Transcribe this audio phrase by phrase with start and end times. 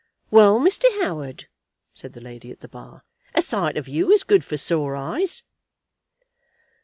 [0.31, 0.85] "Well, Mr.
[0.99, 1.47] Howard,"
[1.93, 3.03] said the lady at the bar,
[3.35, 5.43] "a sight of you is good for sore eyes."